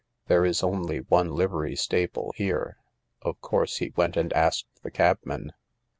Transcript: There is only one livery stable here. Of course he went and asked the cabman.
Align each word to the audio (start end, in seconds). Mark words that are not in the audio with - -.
There 0.25 0.43
is 0.45 0.63
only 0.63 1.01
one 1.01 1.35
livery 1.35 1.75
stable 1.75 2.33
here. 2.35 2.77
Of 3.21 3.39
course 3.39 3.77
he 3.77 3.93
went 3.95 4.17
and 4.17 4.33
asked 4.33 4.65
the 4.81 4.89
cabman. 4.89 5.53